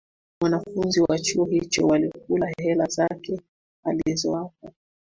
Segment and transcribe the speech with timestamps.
[0.41, 3.41] wanafunzi wa chuo hicho walikula hela zake
[3.83, 4.71] alizowapa